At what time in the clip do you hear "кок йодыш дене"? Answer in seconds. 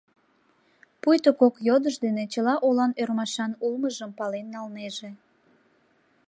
1.39-2.23